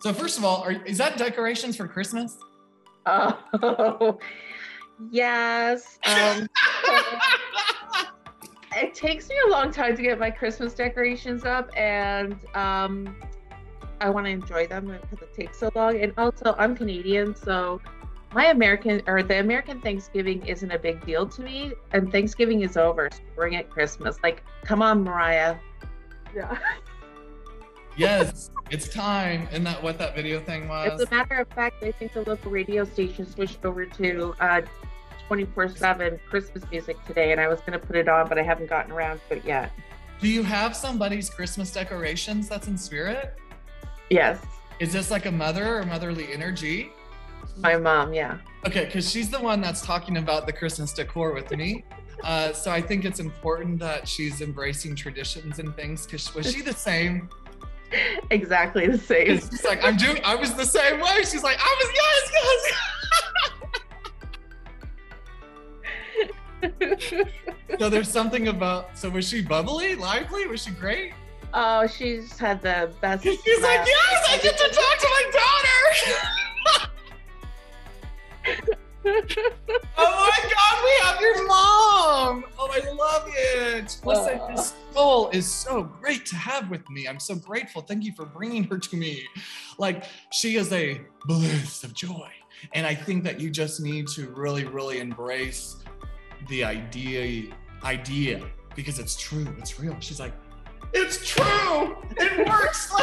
So 0.00 0.14
first 0.14 0.38
of 0.38 0.44
all, 0.44 0.62
are, 0.62 0.72
is 0.72 0.98
that 0.98 1.18
decorations 1.18 1.76
for 1.76 1.86
Christmas? 1.86 2.38
Oh, 3.04 4.18
yes. 5.10 5.98
Um, 6.04 6.48
it 8.76 8.94
takes 8.94 9.28
me 9.28 9.36
a 9.46 9.50
long 9.50 9.70
time 9.70 9.96
to 9.96 10.02
get 10.02 10.18
my 10.18 10.30
Christmas 10.30 10.72
decorations 10.72 11.44
up, 11.44 11.70
and 11.76 12.34
um, 12.54 13.14
I 14.00 14.08
want 14.08 14.24
to 14.26 14.30
enjoy 14.30 14.66
them 14.66 14.86
because 14.86 15.22
it 15.22 15.34
takes 15.34 15.58
so 15.58 15.70
long. 15.74 16.00
And 16.00 16.14
also, 16.16 16.54
I'm 16.58 16.74
Canadian, 16.74 17.34
so 17.34 17.80
my 18.32 18.46
American 18.46 19.02
or 19.06 19.22
the 19.22 19.40
American 19.40 19.82
Thanksgiving 19.82 20.46
isn't 20.46 20.70
a 20.70 20.78
big 20.78 21.04
deal 21.04 21.26
to 21.26 21.42
me, 21.42 21.74
and 21.92 22.10
Thanksgiving 22.10 22.62
is 22.62 22.78
over. 22.78 23.10
So 23.12 23.20
bring 23.36 23.52
it 23.52 23.68
Christmas. 23.68 24.16
Like, 24.22 24.44
come 24.64 24.80
on, 24.80 25.04
Mariah. 25.04 25.56
Yeah. 26.34 26.56
Yes, 27.96 28.50
it's 28.70 28.88
time. 28.88 29.48
Isn't 29.50 29.64
that 29.64 29.82
what 29.82 29.98
that 29.98 30.14
video 30.14 30.40
thing 30.40 30.68
was? 30.68 31.00
As 31.00 31.00
a 31.06 31.10
matter 31.14 31.36
of 31.36 31.48
fact, 31.48 31.82
I 31.82 31.92
think 31.92 32.12
the 32.12 32.22
local 32.22 32.50
radio 32.50 32.84
station 32.84 33.26
switched 33.30 33.64
over 33.64 33.84
to 33.84 34.34
uh, 34.40 34.62
24/7 35.28 36.18
Christmas 36.28 36.64
music 36.70 36.96
today, 37.06 37.32
and 37.32 37.40
I 37.40 37.48
was 37.48 37.60
going 37.60 37.72
to 37.72 37.78
put 37.78 37.96
it 37.96 38.08
on, 38.08 38.28
but 38.28 38.38
I 38.38 38.42
haven't 38.42 38.68
gotten 38.68 38.92
around 38.92 39.20
to 39.28 39.36
it 39.36 39.44
yet. 39.44 39.72
Do 40.20 40.28
you 40.28 40.42
have 40.42 40.76
somebody's 40.76 41.30
Christmas 41.30 41.72
decorations 41.72 42.48
that's 42.48 42.68
in 42.68 42.76
spirit? 42.76 43.34
Yes, 44.10 44.40
Is 44.80 44.92
this 44.92 45.10
like 45.10 45.26
a 45.26 45.30
mother 45.30 45.78
or 45.78 45.84
motherly 45.84 46.32
energy? 46.32 46.90
my 47.58 47.76
mom. 47.76 48.12
Yeah. 48.14 48.38
Okay, 48.66 48.84
because 48.86 49.10
she's 49.10 49.28
the 49.30 49.40
one 49.40 49.60
that's 49.60 49.82
talking 49.82 50.16
about 50.18 50.46
the 50.46 50.52
Christmas 50.52 50.92
decor 50.92 51.32
with 51.32 51.50
me. 51.50 51.84
Uh, 52.24 52.52
so 52.52 52.70
I 52.70 52.80
think 52.80 53.04
it's 53.04 53.20
important 53.20 53.78
that 53.80 54.06
she's 54.06 54.40
embracing 54.40 54.94
traditions 54.94 55.58
and 55.58 55.74
things. 55.76 56.06
Because 56.06 56.34
was 56.34 56.52
she 56.52 56.60
the 56.62 56.72
same? 56.72 57.28
exactly 58.30 58.86
the 58.86 58.98
same. 58.98 59.38
'Cause 59.38 59.48
she's 59.50 59.64
like, 59.64 59.84
I'm 59.84 59.96
doing. 59.96 60.20
I 60.24 60.34
was 60.34 60.54
the 60.54 60.64
same 60.64 61.00
way. 61.00 61.22
She's 61.24 61.42
like, 61.42 61.58
I 61.60 61.76
was 61.80 61.90
yes, 61.94 62.30
yes. 66.62 67.28
so 67.78 67.88
there's 67.88 68.08
something 68.08 68.48
about. 68.48 68.96
So 68.98 69.08
was 69.10 69.28
she 69.28 69.42
bubbly, 69.42 69.94
lively? 69.96 70.46
Was 70.46 70.62
she 70.64 70.70
great? 70.72 71.12
oh, 71.52 71.84
she's 71.86 72.38
had 72.38 72.62
the 72.62 72.92
best. 73.00 73.24
She's 73.24 73.36
like, 73.60 73.84
yes, 73.86 74.26
I 74.28 74.38
get 74.40 74.56
to 74.56 74.68
talk 74.68 74.98
to 74.98 75.08
my 75.08 75.30
daughter. 75.32 76.16
oh 79.98 80.30
my 80.30 80.50
God, 80.50 80.84
we 80.84 80.90
have 81.04 81.20
your 81.20 81.46
mom. 81.46 82.44
Oh, 82.58 82.70
I 82.72 82.90
love 82.92 83.24
it. 83.28 83.98
Listen, 84.04 84.40
this 84.54 84.74
soul 84.92 85.30
is 85.30 85.46
so 85.46 85.82
great 85.82 86.26
to 86.26 86.36
have 86.36 86.70
with 86.70 86.88
me. 86.90 87.06
I'm 87.06 87.20
so 87.20 87.34
grateful. 87.34 87.82
Thank 87.82 88.04
you 88.04 88.12
for 88.12 88.24
bringing 88.24 88.64
her 88.64 88.78
to 88.78 88.96
me. 88.96 89.24
Like, 89.78 90.04
she 90.30 90.56
is 90.56 90.72
a 90.72 91.00
bliss 91.26 91.84
of 91.84 91.94
joy. 91.94 92.30
And 92.74 92.86
I 92.86 92.94
think 92.94 93.24
that 93.24 93.40
you 93.40 93.50
just 93.50 93.80
need 93.80 94.06
to 94.08 94.28
really, 94.30 94.64
really 94.64 94.98
embrace 94.98 95.76
the 96.48 96.64
idea, 96.64 97.54
idea, 97.84 98.42
because 98.74 98.98
it's 98.98 99.16
true, 99.16 99.46
it's 99.58 99.80
real. 99.80 99.96
She's 100.00 100.20
like, 100.20 100.34
it's 100.92 101.26
true. 101.26 101.96
It 102.16 102.48
works. 102.48 102.92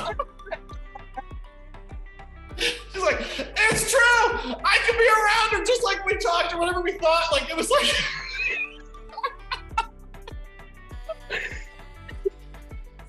Like, 0.00 0.16
whatever 6.58 6.80
we 6.80 6.92
thought. 6.92 7.32
Like 7.32 7.48
it 7.50 7.56
was 7.56 7.70
like. 7.70 7.94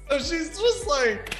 so 0.09 0.19
she's 0.19 0.57
just 0.57 0.87
like, 0.87 1.35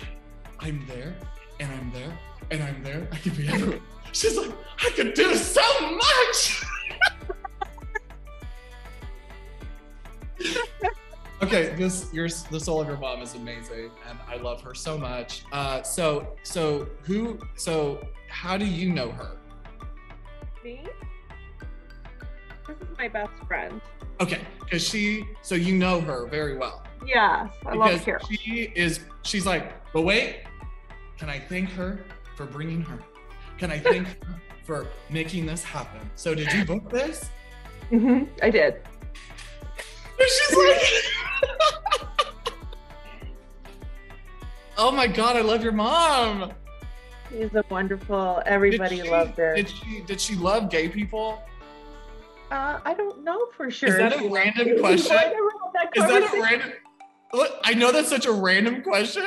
I'm 0.60 0.86
there 0.88 1.16
and 1.60 1.72
I'm 1.72 1.92
there 1.92 2.18
and 2.52 2.64
I'm 2.64 2.84
there. 2.84 3.08
I 3.12 3.18
could 3.18 3.38
be 3.38 3.48
everywhere. 3.48 3.80
She's 4.12 4.38
like, 4.38 4.52
I 4.80 4.90
could 4.96 5.14
do 5.14 5.36
so 5.36 5.62
much. 5.82 6.64
okay, 11.42 11.76
this 11.76 12.12
your 12.14 12.28
the 12.50 12.60
soul 12.60 12.82
of 12.82 12.88
your 12.88 12.98
mom 12.98 13.22
is 13.22 13.36
amazing, 13.36 13.92
and 14.10 14.20
I 14.28 14.38
love 14.38 14.62
her 14.62 14.74
so 14.74 14.98
much. 14.98 15.44
Uh, 15.52 15.82
so 15.84 16.36
so 16.44 16.88
who 17.04 17.40
so 17.56 18.06
how 18.28 18.58
do 18.58 18.66
you 18.66 18.92
know 18.92 19.12
her? 19.12 19.38
Me? 20.64 20.86
Is 22.82 22.88
my 22.98 23.08
best 23.08 23.32
friend. 23.48 23.82
Okay, 24.22 24.42
because 24.60 24.86
she 24.88 25.26
so 25.42 25.56
you 25.56 25.74
know 25.76 26.02
her 26.02 26.28
very 26.28 26.58
well 26.58 26.84
Yes, 27.06 27.50
I 27.66 27.74
love 27.74 27.90
because 27.92 28.06
Carol. 28.06 28.28
she 28.28 28.72
is 28.76 29.00
she's 29.24 29.46
like, 29.46 29.72
but 29.94 30.02
wait, 30.02 30.42
can 31.18 31.30
I 31.30 31.40
thank 31.40 31.70
her 31.72 32.00
for 32.36 32.46
bringing 32.46 32.82
her? 32.82 33.00
Can 33.58 33.72
I 33.72 33.80
thank 33.92 34.08
her 34.08 34.36
for 34.66 34.88
making 35.10 35.46
this 35.46 35.64
happen? 35.64 36.02
So 36.16 36.36
did 36.36 36.52
you 36.54 36.66
book 36.66 36.90
this? 36.90 37.30
Mm-hmm, 37.92 38.26
I 38.44 38.50
did. 38.50 38.76
And 40.20 40.28
she's 40.30 40.58
like, 40.58 40.82
oh 44.78 44.92
my 44.92 45.08
god, 45.08 45.36
I 45.38 45.42
love 45.42 45.64
your 45.64 45.72
mom. 45.72 46.52
She's 47.30 47.54
a 47.54 47.64
wonderful. 47.70 48.42
Did 48.44 48.48
Everybody 48.52 49.02
she- 49.02 49.10
loved 49.10 49.38
her. 49.38 49.56
Did 49.56 49.70
she 49.70 50.02
did 50.06 50.20
she 50.20 50.36
love 50.36 50.70
gay 50.70 50.90
people? 50.90 51.42
Uh, 52.52 52.80
I 52.84 52.94
don't 52.96 53.24
know 53.24 53.48
for 53.56 53.70
sure. 53.70 53.90
Is 53.90 53.98
that 53.98 54.20
a 54.22 54.30
random 54.30 54.80
question? 54.80 55.16
I 55.16 55.34
that 55.74 55.90
Is 55.96 56.04
that 56.04 56.34
a 56.36 56.42
random? 56.42 56.72
Look, 57.34 57.52
I 57.64 57.74
know 57.76 57.92
that's 57.92 58.10
such 58.10 58.26
a 58.26 58.32
random 58.32 58.82
question 58.82 59.24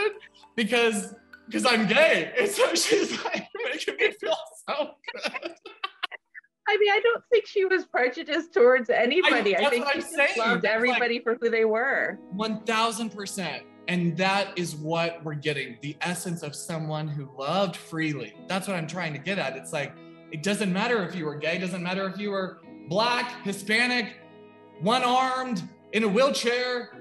because 0.56 1.14
because 1.46 1.64
I'm 1.66 1.86
gay, 1.86 2.32
and 2.40 2.48
so 2.50 2.74
she's 2.74 3.12
like 3.24 3.46
making 3.64 3.96
me 3.98 4.10
feel 4.20 4.36
so 4.68 4.90
good. 5.14 5.32
I 6.68 6.76
mean, 6.78 6.90
I 6.90 7.00
don't 7.02 7.22
think 7.30 7.46
she 7.46 7.64
was 7.64 7.84
prejudiced 7.84 8.54
towards 8.54 8.88
anybody. 8.88 9.56
I, 9.56 9.62
that's 9.62 9.70
think 9.72 9.86
she 9.92 10.00
just 10.00 10.14
saying. 10.14 10.28
loved 10.38 10.56
It's 10.58 10.64
like- 10.64 10.72
everybody 10.74 11.20
for 11.20 11.36
who 11.40 11.50
they 11.50 11.64
were. 11.64 12.18
One 12.32 12.62
thousand 12.64 13.10
percent, 13.10 13.64
and 13.88 14.16
that 14.16 14.48
is 14.56 14.74
what 14.74 15.22
we're 15.24 15.34
getting—the 15.34 15.96
essence 16.00 16.42
of 16.42 16.56
someone 16.56 17.06
who 17.06 17.28
loved 17.38 17.76
freely. 17.76 18.34
That's 18.48 18.66
what 18.66 18.76
I'm 18.76 18.86
trying 18.88 19.12
to 19.12 19.18
get 19.20 19.38
at. 19.38 19.56
It's 19.56 19.72
like 19.72 19.92
it 20.32 20.42
doesn't 20.42 20.72
matter 20.72 21.04
if 21.04 21.14
you 21.14 21.26
were 21.26 21.36
gay, 21.36 21.58
doesn't 21.58 21.82
matter 21.82 22.08
if 22.08 22.18
you 22.18 22.30
were 22.30 22.61
black, 22.88 23.44
Hispanic, 23.44 24.14
one-armed, 24.80 25.62
in 25.92 26.04
a 26.04 26.08
wheelchair. 26.08 26.96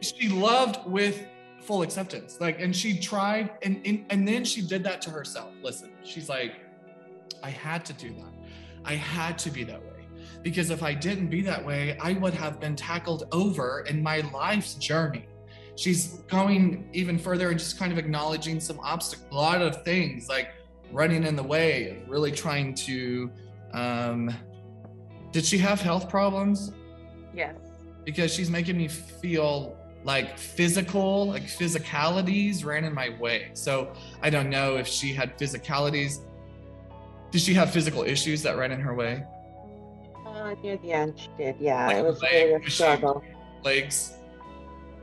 she 0.00 0.28
loved 0.28 0.86
with 0.86 1.26
full 1.62 1.82
acceptance. 1.82 2.40
Like 2.40 2.60
and 2.60 2.74
she 2.74 2.98
tried 2.98 3.52
and, 3.62 3.80
and 3.86 4.04
and 4.10 4.26
then 4.26 4.44
she 4.44 4.60
did 4.62 4.84
that 4.84 5.00
to 5.02 5.10
herself. 5.10 5.52
Listen 5.62 5.92
she's 6.02 6.28
like 6.28 6.56
i 7.42 7.50
had 7.50 7.84
to 7.86 7.92
do 7.92 8.12
that. 8.14 8.32
I 8.84 8.94
had 8.94 9.38
to 9.38 9.50
be 9.50 9.64
that 9.64 9.80
way. 9.80 10.06
Because 10.42 10.70
if 10.70 10.82
i 10.82 10.92
didn't 10.92 11.28
be 11.28 11.40
that 11.42 11.64
way 11.64 11.96
i 12.00 12.14
would 12.14 12.34
have 12.34 12.60
been 12.60 12.76
tackled 12.76 13.28
over 13.32 13.84
in 13.88 14.02
my 14.02 14.20
life's 14.32 14.74
journey. 14.74 15.26
She's 15.76 16.18
going 16.28 16.88
even 16.92 17.16
further 17.18 17.48
and 17.50 17.58
just 17.58 17.78
kind 17.78 17.92
of 17.92 17.98
acknowledging 17.98 18.60
some 18.60 18.78
obstacle 18.80 19.26
a 19.30 19.40
lot 19.40 19.62
of 19.62 19.84
things 19.84 20.28
like 20.28 20.50
running 20.90 21.24
in 21.24 21.36
the 21.36 21.42
way 21.42 21.90
of 21.90 22.10
really 22.10 22.32
trying 22.32 22.74
to 22.74 23.30
um 23.72 24.34
did 25.32 25.44
she 25.44 25.58
have 25.58 25.80
health 25.80 26.08
problems 26.08 26.72
Yes. 27.34 27.56
because 28.04 28.32
she's 28.32 28.50
making 28.50 28.76
me 28.76 28.88
feel 28.88 29.76
like 30.04 30.36
physical, 30.38 31.28
like 31.28 31.44
physicalities 31.44 32.64
ran 32.64 32.84
in 32.84 32.92
my 32.94 33.10
way. 33.20 33.50
So 33.54 33.92
I 34.20 34.30
don't 34.30 34.50
know 34.50 34.76
if 34.76 34.86
she 34.86 35.12
had 35.14 35.38
physicalities. 35.38 36.20
Did 37.30 37.40
she 37.40 37.54
have 37.54 37.70
physical 37.70 38.02
issues 38.02 38.42
that 38.42 38.56
ran 38.58 38.72
in 38.72 38.80
her 38.80 38.94
way? 38.94 39.24
Uh, 40.26 40.54
near 40.62 40.76
the 40.78 40.92
end, 40.92 41.18
she 41.18 41.28
did. 41.38 41.56
Yeah, 41.60 41.86
Like 41.86 41.96
it 41.98 42.04
was 42.04 42.20
leg 42.22 42.32
really 42.52 42.66
a 42.66 42.70
struggle. 42.70 43.22
Legs? 43.64 44.14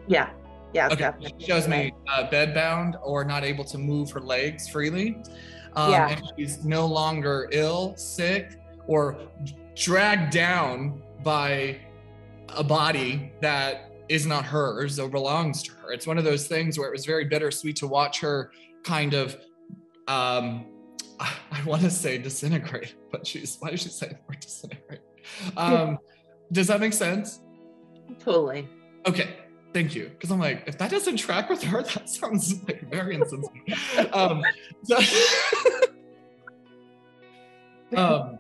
Yeah. 0.08 0.30
Yeah, 0.74 0.88
Okay. 0.88 0.96
definitely. 0.98 1.34
She 1.40 1.46
shows 1.48 1.68
me 1.68 1.94
uh, 2.08 2.28
bedbound 2.30 3.00
or 3.04 3.24
not 3.24 3.44
able 3.44 3.64
to 3.66 3.78
move 3.78 4.12
her 4.12 4.20
legs 4.20 4.68
freely. 4.68 5.18
Um, 5.76 5.92
Yeah. 5.92 6.10
And 6.10 6.22
she's 6.38 6.64
no 6.66 6.86
longer 6.86 7.48
ill, 7.52 7.96
sick, 7.96 8.60
or 8.86 9.18
dragged 9.80 10.34
down 10.34 11.02
by 11.24 11.80
a 12.50 12.64
body 12.64 13.32
that 13.40 13.92
is 14.10 14.26
not 14.26 14.44
hers 14.44 15.00
or 15.00 15.08
belongs 15.08 15.64
to 15.64 15.72
her. 15.72 15.94
It's 15.94 16.06
one 16.06 16.18
of 16.18 16.26
those 16.26 16.48
things 16.48 16.78
where 16.78 16.90
it 16.90 16.92
was 16.92 17.06
very 17.06 17.26
bittersweet 17.26 17.78
to 17.78 17.88
watch 17.88 18.20
her 18.20 18.52
kind 18.84 19.14
of, 19.14 19.38
um, 20.08 20.66
I 21.20 21.64
want 21.66 21.82
to 21.84 21.90
say 21.90 22.18
disintegrate, 22.18 22.96
but 23.12 23.26
she's, 23.26 23.56
why 23.60 23.72
does 23.72 23.82
she 23.82 23.90
say 23.90 24.10
the 24.10 24.18
word 24.28 24.42
disintegrate? 24.42 25.02
Um, 25.56 25.98
does 26.52 26.68
that 26.68 26.82
make 26.82 26.94
sense? 26.94 27.40
Totally. 28.20 28.68
Okay, 29.08 29.38
thank 29.74 29.96
you. 29.96 30.10
Because 30.10 30.30
I'm 30.30 30.40
like, 30.40 30.64
if 30.68 30.78
that 30.80 30.92
doesn't 30.92 31.18
track 31.18 31.50
with 31.50 31.64
her, 31.64 31.84
that 31.96 32.10
sounds 32.10 32.62
like 32.68 32.90
very 32.92 33.16
insensitive. 33.16 34.14
um, 34.14 34.44
so, 34.84 34.98
um, 37.96 38.40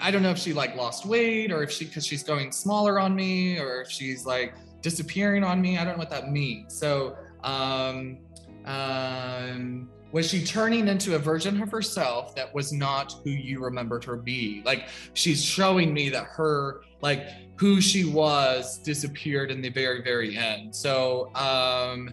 I 0.00 0.10
don't 0.10 0.22
know 0.22 0.30
if 0.30 0.38
she 0.38 0.52
like 0.52 0.76
lost 0.76 1.06
weight 1.06 1.52
or 1.52 1.62
if 1.62 1.70
she 1.70 1.84
because 1.84 2.06
she's 2.06 2.22
going 2.22 2.52
smaller 2.52 2.98
on 2.98 3.14
me 3.14 3.58
or 3.58 3.82
if 3.82 3.90
she's 3.90 4.26
like 4.26 4.54
disappearing 4.82 5.44
on 5.44 5.60
me. 5.60 5.78
I 5.78 5.84
don't 5.84 5.94
know 5.94 5.98
what 5.98 6.10
that 6.10 6.30
means. 6.30 6.74
So 6.74 7.16
um, 7.44 8.18
Um, 8.64 9.88
was 10.12 10.28
she 10.28 10.44
turning 10.44 10.88
into 10.88 11.14
a 11.14 11.18
version 11.18 11.62
of 11.62 11.70
herself 11.70 12.34
that 12.34 12.52
was 12.54 12.72
not 12.72 13.14
who 13.24 13.30
you 13.30 13.62
remembered 13.62 14.04
her 14.04 14.16
be? 14.16 14.62
Like 14.64 14.88
she's 15.14 15.42
showing 15.44 15.94
me 15.94 16.10
that 16.10 16.24
her 16.24 16.82
like 17.00 17.28
who 17.56 17.80
she 17.80 18.04
was 18.04 18.78
disappeared 18.78 19.50
in 19.50 19.62
the 19.62 19.70
very 19.70 20.02
very 20.02 20.36
end. 20.36 20.74
So 20.74 21.30
um 21.34 22.12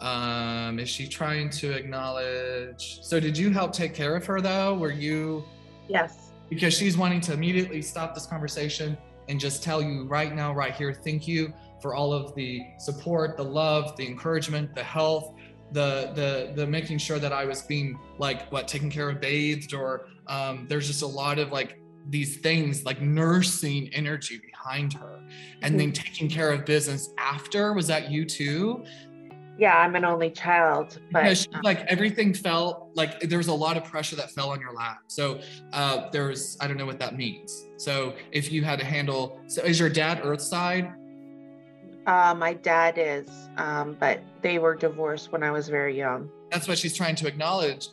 um 0.00 0.78
is 0.78 0.88
she 0.88 1.08
trying 1.08 1.50
to 1.50 1.72
acknowledge 1.72 3.00
so 3.02 3.18
did 3.18 3.36
you 3.36 3.50
help 3.50 3.72
take 3.72 3.94
care 3.94 4.14
of 4.14 4.24
her 4.26 4.40
though? 4.40 4.74
Were 4.74 4.92
you 4.92 5.44
Yes. 5.88 6.27
Because 6.48 6.74
she's 6.74 6.96
wanting 6.96 7.20
to 7.22 7.32
immediately 7.32 7.82
stop 7.82 8.14
this 8.14 8.26
conversation 8.26 8.96
and 9.28 9.38
just 9.38 9.62
tell 9.62 9.82
you 9.82 10.04
right 10.04 10.34
now, 10.34 10.52
right 10.54 10.74
here, 10.74 10.92
thank 10.92 11.28
you 11.28 11.52
for 11.80 11.94
all 11.94 12.12
of 12.12 12.34
the 12.34 12.62
support, 12.78 13.36
the 13.36 13.44
love, 13.44 13.96
the 13.96 14.06
encouragement, 14.06 14.74
the 14.74 14.82
health, 14.82 15.34
the 15.72 16.12
the 16.14 16.52
the 16.54 16.66
making 16.66 16.98
sure 16.98 17.18
that 17.18 17.32
I 17.32 17.44
was 17.44 17.62
being 17.62 17.98
like 18.18 18.50
what 18.50 18.66
taken 18.66 18.90
care 18.90 19.10
of, 19.10 19.20
bathed, 19.20 19.74
or 19.74 20.08
um, 20.26 20.66
there's 20.68 20.86
just 20.86 21.02
a 21.02 21.06
lot 21.06 21.38
of 21.38 21.52
like 21.52 21.78
these 22.08 22.38
things 22.38 22.84
like 22.86 23.02
nursing 23.02 23.90
energy 23.92 24.40
behind 24.44 24.94
her, 24.94 25.20
and 25.62 25.78
then 25.78 25.92
taking 25.92 26.28
care 26.28 26.52
of 26.52 26.64
business 26.64 27.10
after. 27.18 27.74
Was 27.74 27.86
that 27.88 28.10
you 28.10 28.24
too? 28.24 28.84
Yeah, 29.58 29.76
I'm 29.76 29.96
an 29.96 30.04
only 30.04 30.30
child, 30.30 31.00
but 31.10 31.24
because 31.24 31.48
um, 31.52 31.62
like 31.64 31.80
everything 31.88 32.32
felt 32.32 32.90
like 32.94 33.20
there 33.20 33.38
was 33.38 33.48
a 33.48 33.54
lot 33.54 33.76
of 33.76 33.84
pressure 33.84 34.14
that 34.16 34.30
fell 34.30 34.50
on 34.50 34.60
your 34.60 34.72
lap. 34.72 35.00
So 35.08 35.40
uh, 35.72 36.08
there's 36.12 36.56
I 36.60 36.68
don't 36.68 36.76
know 36.76 36.86
what 36.86 37.00
that 37.00 37.16
means. 37.16 37.66
So 37.76 38.14
if 38.30 38.52
you 38.52 38.62
had 38.62 38.78
to 38.78 38.84
handle, 38.84 39.40
so 39.48 39.62
is 39.62 39.80
your 39.80 39.88
dad 39.88 40.20
Earth 40.22 40.42
side? 40.42 40.92
uh, 42.08 42.34
my 42.34 42.54
dad 42.54 42.94
is, 42.96 43.28
um, 43.58 43.94
but 44.00 44.20
they 44.40 44.58
were 44.58 44.74
divorced 44.74 45.30
when 45.30 45.42
I 45.42 45.50
was 45.50 45.68
very 45.68 45.96
young. 45.96 46.30
That's 46.50 46.66
what 46.66 46.78
she's 46.78 46.96
trying 46.96 47.16
to 47.16 47.28
acknowledge. 47.28 47.88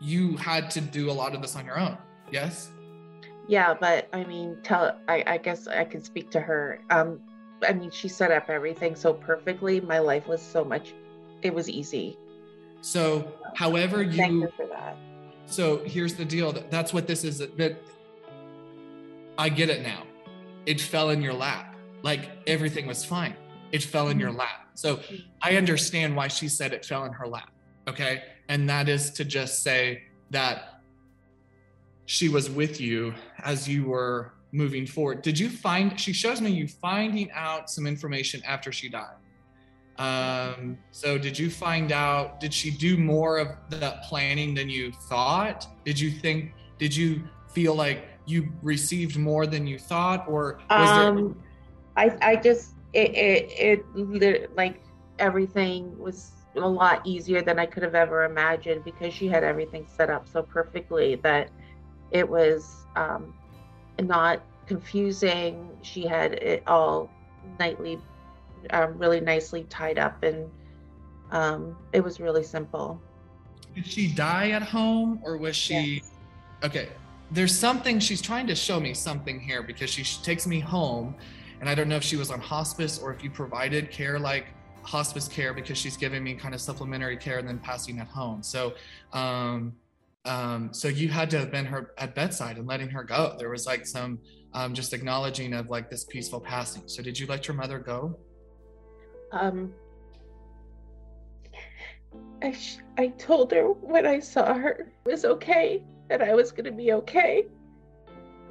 You 0.00 0.36
had 0.36 0.70
to 0.70 0.80
do 0.80 1.10
a 1.10 1.12
lot 1.12 1.34
of 1.34 1.42
this 1.42 1.56
on 1.56 1.66
your 1.66 1.78
own. 1.78 1.98
Yes. 2.30 2.70
Yeah, 3.48 3.74
but 3.74 4.08
I 4.12 4.22
mean, 4.24 4.58
tell 4.62 4.96
I, 5.08 5.24
I 5.26 5.38
guess 5.38 5.66
I 5.66 5.84
can 5.84 6.04
speak 6.04 6.30
to 6.30 6.40
her. 6.40 6.80
Um, 6.90 7.20
I 7.66 7.72
mean, 7.72 7.90
she 7.90 8.08
set 8.08 8.30
up 8.30 8.48
everything 8.48 8.94
so 8.96 9.12
perfectly. 9.12 9.80
My 9.80 9.98
life 9.98 10.26
was 10.28 10.40
so 10.42 10.64
much, 10.64 10.94
it 11.42 11.52
was 11.54 11.68
easy. 11.68 12.16
So 12.80 13.32
however 13.56 14.02
you. 14.02 14.12
Thank 14.16 14.32
you 14.34 14.48
for 14.56 14.66
that. 14.66 14.96
So 15.46 15.78
here's 15.84 16.14
the 16.14 16.24
deal. 16.24 16.52
that- 16.52 16.70
That's 16.70 16.92
what 16.92 17.06
this 17.06 17.24
is. 17.24 17.38
That 17.38 17.76
I 19.36 19.48
get 19.48 19.70
it 19.70 19.82
now. 19.82 20.04
It 20.66 20.80
fell 20.80 21.10
in 21.10 21.22
your 21.22 21.32
lap. 21.32 21.74
Like 22.02 22.30
everything 22.46 22.86
was 22.86 23.04
fine. 23.04 23.34
It 23.72 23.82
fell 23.82 24.08
in 24.08 24.18
your 24.20 24.30
lap. 24.32 24.68
So 24.74 25.00
I 25.42 25.56
understand 25.56 26.14
why 26.14 26.28
she 26.28 26.48
said 26.48 26.72
it 26.72 26.84
fell 26.84 27.04
in 27.04 27.12
her 27.12 27.26
lap. 27.26 27.50
Okay. 27.88 28.22
And 28.48 28.68
that 28.68 28.88
is 28.88 29.10
to 29.12 29.24
just 29.24 29.62
say 29.62 30.02
that 30.30 30.82
she 32.06 32.28
was 32.28 32.48
with 32.48 32.80
you 32.80 33.14
as 33.42 33.68
you 33.68 33.84
were 33.84 34.32
moving 34.52 34.86
forward. 34.86 35.22
Did 35.22 35.38
you 35.38 35.48
find, 35.48 35.98
she 35.98 36.12
shows 36.12 36.40
me 36.40 36.50
you 36.50 36.68
finding 36.68 37.30
out 37.32 37.70
some 37.70 37.86
information 37.86 38.42
after 38.46 38.72
she 38.72 38.88
died. 38.88 39.16
Um, 39.98 40.78
so 40.90 41.18
did 41.18 41.38
you 41.38 41.50
find 41.50 41.92
out, 41.92 42.40
did 42.40 42.54
she 42.54 42.70
do 42.70 42.96
more 42.96 43.38
of 43.38 43.48
that 43.70 44.04
planning 44.04 44.54
than 44.54 44.70
you 44.70 44.92
thought? 45.08 45.66
Did 45.84 45.98
you 45.98 46.10
think, 46.10 46.52
did 46.78 46.94
you 46.94 47.24
feel 47.52 47.74
like 47.74 48.04
you 48.28 48.52
received 48.62 49.16
more 49.18 49.46
than 49.46 49.66
you 49.66 49.78
thought 49.78 50.28
or 50.28 50.60
was 50.70 50.90
Um, 50.90 51.42
I 51.96 52.16
I 52.20 52.36
just 52.36 52.74
it 52.92 53.14
it, 53.14 53.84
it 53.96 54.56
like 54.56 54.82
everything 55.18 55.98
was 55.98 56.32
a 56.56 56.68
lot 56.68 57.06
easier 57.06 57.42
than 57.42 57.58
I 57.58 57.66
could 57.66 57.82
have 57.82 57.94
ever 57.94 58.24
imagined 58.24 58.84
because 58.84 59.12
she 59.14 59.28
had 59.28 59.44
everything 59.44 59.86
set 59.86 60.10
up 60.10 60.28
so 60.28 60.42
perfectly 60.42 61.16
that 61.16 61.50
it 62.10 62.28
was 62.28 62.86
um, 62.96 63.34
not 64.06 64.42
confusing. 64.66 65.70
She 65.82 66.06
had 66.06 66.34
it 66.34 66.62
all 66.66 67.10
nightly, 67.58 67.98
um, 68.70 68.98
really 68.98 69.20
nicely 69.20 69.64
tied 69.64 69.98
up, 69.98 70.22
and 70.22 70.48
um, 71.30 71.76
it 71.92 72.00
was 72.02 72.20
really 72.20 72.44
simple. 72.44 73.00
did 73.74 73.86
she 73.86 74.08
die 74.08 74.50
at 74.50 74.62
home 74.62 75.20
or 75.24 75.36
was 75.36 75.54
she, 75.56 75.74
Yes. 75.74 76.10
okay. 76.64 76.88
There's 77.30 77.56
something 77.56 78.00
she's 78.00 78.22
trying 78.22 78.46
to 78.46 78.54
show 78.54 78.80
me 78.80 78.94
something 78.94 79.38
here 79.38 79.62
because 79.62 79.90
she 79.90 80.02
sh- 80.02 80.16
takes 80.18 80.46
me 80.46 80.58
home 80.60 81.14
and 81.60 81.68
I 81.68 81.74
don't 81.74 81.86
know 81.88 81.96
if 81.96 82.02
she 82.02 82.16
was 82.16 82.30
on 82.30 82.40
hospice 82.40 82.98
or 82.98 83.12
if 83.12 83.22
you 83.22 83.28
provided 83.30 83.90
care 83.90 84.18
like 84.18 84.46
hospice 84.82 85.28
care 85.28 85.52
because 85.52 85.76
she's 85.76 85.98
giving 85.98 86.24
me 86.24 86.32
kind 86.32 86.54
of 86.54 86.60
supplementary 86.62 87.18
care 87.18 87.38
and 87.38 87.46
then 87.46 87.58
passing 87.58 87.98
at 88.00 88.06
home. 88.06 88.42
So, 88.42 88.72
um, 89.12 89.74
um, 90.28 90.68
so 90.72 90.88
you 90.88 91.08
had 91.08 91.30
to 91.30 91.38
have 91.38 91.50
been 91.50 91.64
her 91.64 91.92
at 91.96 92.14
bedside 92.14 92.58
and 92.58 92.66
letting 92.66 92.90
her 92.90 93.02
go. 93.02 93.34
There 93.38 93.48
was 93.48 93.66
like 93.66 93.86
some 93.86 94.18
um, 94.52 94.74
just 94.74 94.92
acknowledging 94.92 95.54
of 95.54 95.70
like 95.70 95.88
this 95.88 96.04
peaceful 96.04 96.38
passing. 96.38 96.82
So 96.86 97.02
did 97.02 97.18
you 97.18 97.26
let 97.26 97.48
your 97.48 97.56
mother 97.56 97.78
go? 97.78 98.18
Um, 99.32 99.72
I, 102.42 102.52
sh- 102.52 102.78
I 102.98 103.08
told 103.08 103.52
her 103.52 103.72
when 103.72 104.06
I 104.06 104.18
saw 104.20 104.52
her 104.52 104.92
it 105.04 105.10
was 105.10 105.24
okay, 105.24 105.82
that 106.08 106.20
I 106.20 106.34
was 106.34 106.52
going 106.52 106.66
to 106.66 106.72
be 106.72 106.92
okay, 106.92 107.46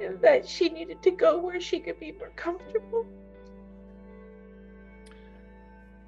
and 0.00 0.20
that 0.20 0.48
she 0.48 0.68
needed 0.68 1.00
to 1.02 1.12
go 1.12 1.38
where 1.38 1.60
she 1.60 1.78
could 1.78 2.00
be 2.00 2.12
more 2.12 2.32
comfortable. 2.34 3.06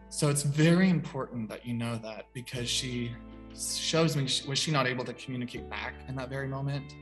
So 0.09 0.29
it's 0.29 0.43
very 0.43 0.91
important 0.91 1.49
that 1.49 1.65
you 1.65 1.75
know 1.75 1.97
that 2.03 2.27
because 2.33 2.69
she 2.69 3.13
shows 3.55 4.17
me 4.17 4.23
was 4.49 4.59
she 4.59 4.71
not 4.71 4.87
able 4.87 5.05
to 5.05 5.13
communicate 5.15 5.69
back 5.69 5.95
in 6.09 6.15
that 6.17 6.29
very 6.29 6.49
moment 6.49 6.95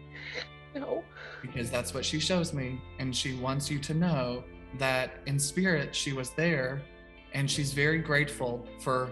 No. 0.74 1.04
because 1.42 1.70
that's 1.70 1.94
what 1.94 2.04
she 2.04 2.18
shows 2.20 2.52
me 2.52 2.80
and 2.98 3.14
she 3.14 3.34
wants 3.34 3.70
you 3.70 3.78
to 3.80 3.94
know 3.94 4.44
that 4.78 5.20
in 5.26 5.38
spirit 5.38 5.94
she 5.94 6.12
was 6.12 6.30
there 6.30 6.82
and 7.34 7.50
she's 7.50 7.72
very 7.72 7.98
grateful 7.98 8.66
for 8.80 9.10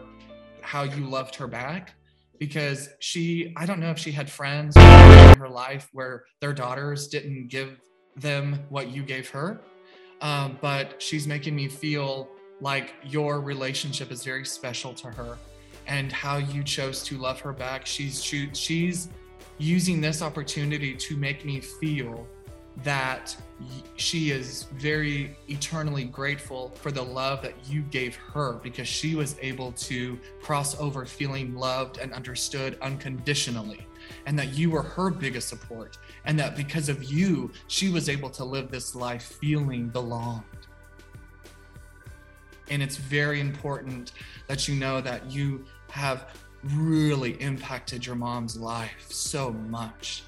how 0.62 0.83
you 0.83 1.09
loved 1.09 1.35
her 1.37 1.47
back 1.47 1.94
because 2.38 2.88
she 3.00 3.53
I 3.56 3.65
don't 3.67 3.81
know 3.81 3.91
if 3.91 3.99
she 3.99 4.12
had 4.12 4.31
friends 4.31 4.77
in 4.77 5.38
her 5.38 5.49
life 5.49 5.88
where 5.93 6.25
their 6.41 6.53
daughters 6.53 7.09
didn't 7.09 7.49
give 7.49 7.81
them 8.17 8.61
what 8.69 8.88
you 8.91 9.03
gave 9.03 9.29
her 9.31 9.61
um, 10.23 10.59
but 10.62 11.00
she's 11.03 11.27
making 11.27 11.55
me 11.55 11.69
feel 11.69 12.29
like 12.61 12.94
your 13.05 13.41
relationship 13.41 14.11
is 14.11 14.25
very 14.25 14.44
special 14.47 14.94
to 14.94 15.09
her 15.11 15.37
and 15.87 16.12
how 16.12 16.37
you 16.37 16.62
chose 16.62 17.03
to 17.05 17.19
love 17.19 17.41
her 17.41 17.53
back. 17.53 17.87
She's 17.87 18.23
she, 18.23 18.50
she's 18.52 19.09
using 19.59 20.00
this 20.00 20.23
opportunity 20.23 20.95
to 20.95 21.16
make 21.16 21.45
me 21.45 21.61
feel 21.61 22.26
that 22.83 23.35
she 23.97 24.31
is 24.31 24.64
very 24.75 25.35
eternally 25.49 26.05
grateful 26.05 26.71
for 26.75 26.93
the 26.93 27.02
love 27.02 27.40
that 27.40 27.55
you 27.66 27.81
gave 27.83 28.14
her 28.16 28.55
because 28.62 28.87
she 28.87 29.14
was 29.14 29.37
able 29.40 29.73
to 29.73 30.19
cross 30.43 30.78
over 30.78 31.07
feeling 31.07 31.55
loved 31.55 31.97
and 31.97 32.12
understood 32.12 32.78
unconditionally 32.83 33.87
and 34.26 34.38
that 34.38 34.52
you 34.52 34.71
were 34.71 34.83
her 34.83 35.11
biggest 35.11 35.49
support 35.49 35.97
and 36.26 36.38
that 36.38 36.55
because 36.55 36.90
of 36.90 37.02
you 37.05 37.50
she 37.66 37.88
was 37.88 38.11
able 38.11 38.28
to 38.28 38.45
live 38.45 38.71
this 38.71 38.95
life 38.95 39.38
feeling 39.40 39.88
belonged. 39.88 40.45
And 42.69 42.83
it's 42.83 42.97
very 42.97 43.40
important 43.40 44.12
that 44.49 44.69
you 44.69 44.75
know 44.75 45.00
that 45.00 45.31
you 45.31 45.64
have 45.97 46.26
really 46.75 47.41
impacted 47.41 48.05
your 48.05 48.17
mom's 48.17 48.57
life 48.57 49.07
so 49.09 49.50
much. 49.50 50.25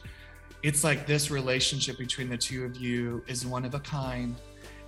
It's 0.62 0.82
like 0.82 1.06
this 1.06 1.30
relationship 1.30 1.98
between 1.98 2.30
the 2.30 2.38
two 2.38 2.64
of 2.64 2.76
you 2.76 3.22
is 3.28 3.44
one 3.44 3.66
of 3.66 3.74
a 3.74 3.80
kind 3.80 4.34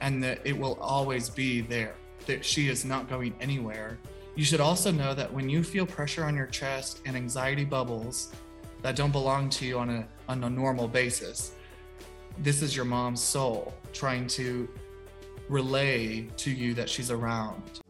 and 0.01 0.23
that 0.23 0.41
it 0.45 0.57
will 0.59 0.79
always 0.81 1.29
be 1.29 1.61
there, 1.61 1.97
that 2.27 2.43
she 2.43 2.69
is 2.69 2.87
not 2.87 3.11
going 3.11 3.35
anywhere. 3.41 3.99
You 4.37 4.45
should 4.45 4.61
also 4.61 4.91
know 4.91 5.13
that 5.13 5.31
when 5.31 5.51
you 5.51 5.63
feel 5.63 5.85
pressure 5.85 6.25
on 6.25 6.35
your 6.35 6.47
chest 6.47 7.03
and 7.05 7.15
anxiety 7.15 7.67
bubbles 7.67 8.33
that 8.81 8.97
don't 8.97 9.13
belong 9.13 9.51
to 9.51 9.67
you 9.67 9.79
on 9.79 9.91
a, 9.91 10.09
on 10.29 10.43
a 10.45 10.51
normal 10.51 10.89
basis, 10.89 11.53
this 12.39 12.63
is 12.63 12.75
your 12.75 12.87
mom's 12.87 13.21
soul 13.21 13.75
trying 13.93 14.27
to 14.29 14.67
relay 15.51 16.23
to 16.39 16.51
you 16.51 16.73
that 16.73 16.89
she's 16.89 17.11
around. 17.11 17.81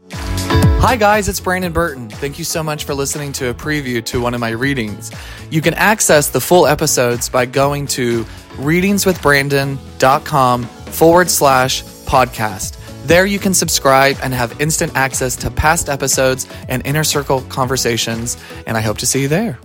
Hi, 0.82 0.96
guys, 0.96 1.28
it's 1.28 1.40
Brandon 1.40 1.74
Burton. 1.74 2.08
Thank 2.08 2.38
you 2.38 2.44
so 2.44 2.62
much 2.62 2.84
for 2.84 2.94
listening 2.94 3.32
to 3.32 3.50
a 3.50 3.54
preview 3.54 4.02
to 4.06 4.18
one 4.18 4.32
of 4.32 4.40
my 4.40 4.48
readings. 4.48 5.12
You 5.50 5.60
can 5.60 5.74
access 5.74 6.30
the 6.30 6.40
full 6.40 6.66
episodes 6.66 7.28
by 7.28 7.44
going 7.44 7.86
to 7.88 8.24
readingswithbrandon.com 8.54 10.64
forward 10.64 11.28
slash 11.28 11.82
podcast. 11.82 12.78
There 13.06 13.26
you 13.26 13.38
can 13.38 13.52
subscribe 13.52 14.16
and 14.22 14.32
have 14.32 14.58
instant 14.58 14.92
access 14.94 15.36
to 15.36 15.50
past 15.50 15.90
episodes 15.90 16.46
and 16.66 16.80
inner 16.86 17.04
circle 17.04 17.42
conversations, 17.42 18.42
and 18.66 18.74
I 18.74 18.80
hope 18.80 18.96
to 18.98 19.06
see 19.06 19.20
you 19.20 19.28
there. 19.28 19.58